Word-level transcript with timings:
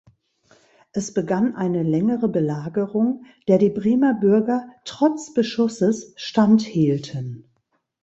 Es 0.93 1.13
begann 1.13 1.55
eine 1.55 1.83
längere 1.83 2.27
Belagerung, 2.27 3.23
der 3.47 3.59
die 3.59 3.69
Bremer 3.69 4.15
Bürger 4.15 4.67
trotz 4.83 5.31
Beschusses 5.35 6.13
standhielten. 6.15 7.47